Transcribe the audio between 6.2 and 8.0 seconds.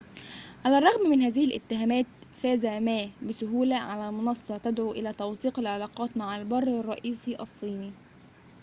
البر الرئيسي الصيني